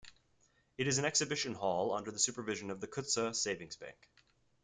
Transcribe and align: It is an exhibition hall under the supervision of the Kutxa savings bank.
It 0.79 0.87
is 0.87 0.97
an 0.97 1.05
exhibition 1.05 1.53
hall 1.53 1.93
under 1.93 2.09
the 2.09 2.17
supervision 2.17 2.71
of 2.71 2.81
the 2.81 2.87
Kutxa 2.87 3.35
savings 3.35 3.75
bank. 3.75 4.09